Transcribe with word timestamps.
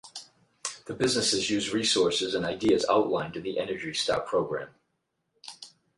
The 0.87 0.95
businesses 0.95 1.51
use 1.51 1.71
resources 1.75 2.33
and 2.33 2.43
ideas 2.43 2.83
outlined 2.89 3.35
in 3.35 3.43
the 3.43 3.59
Energy 3.59 3.93
Star 3.93 4.19
program. 4.21 4.69